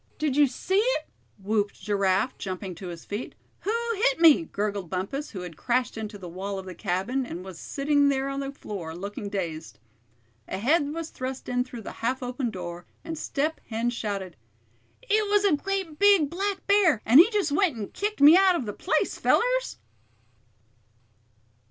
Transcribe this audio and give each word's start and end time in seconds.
did 0.17 0.35
you 0.35 0.47
see 0.47 0.79
it?" 0.79 1.05
whooped 1.37 1.79
Giraffe, 1.79 2.35
jumping 2.39 2.73
to 2.73 2.87
his 2.87 3.05
feet. 3.05 3.35
"Who 3.59 3.73
hit 3.97 4.19
me?" 4.19 4.45
gurgled 4.45 4.89
Bumpus, 4.89 5.29
who 5.29 5.41
had 5.41 5.55
crashed 5.55 5.95
into 5.95 6.17
the 6.17 6.27
wall 6.27 6.57
of 6.57 6.65
the 6.65 6.73
cabin, 6.73 7.23
and 7.23 7.45
was 7.45 7.59
sitting 7.59 8.09
there 8.09 8.27
on 8.27 8.39
the 8.39 8.51
floor, 8.51 8.95
looking 8.95 9.29
dazed. 9.29 9.77
A 10.47 10.57
head 10.57 10.91
was 10.91 11.11
thrust 11.11 11.47
in 11.47 11.63
through 11.63 11.83
the 11.83 11.91
half 12.01 12.23
open 12.23 12.49
door, 12.49 12.87
and 13.03 13.15
Step 13.15 13.61
Hen 13.67 13.91
shouted: 13.91 14.37
"It 15.03 15.29
was 15.29 15.45
a 15.45 15.55
great 15.55 15.99
big 15.99 16.31
black 16.31 16.65
bear, 16.65 17.03
and 17.05 17.19
he 17.19 17.29
just 17.29 17.51
went 17.51 17.77
and 17.77 17.93
kicked 17.93 18.21
me 18.21 18.35
out 18.35 18.55
of 18.55 18.65
the 18.65 18.73
place, 18.73 19.19
fellers!" 19.19 19.77